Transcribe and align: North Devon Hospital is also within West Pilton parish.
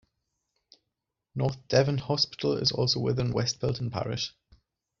North 1.35 1.67
Devon 1.67 1.99
Hospital 1.99 2.57
is 2.57 2.71
also 2.71 2.99
within 2.99 3.31
West 3.33 3.59
Pilton 3.59 3.91
parish. 3.91 4.33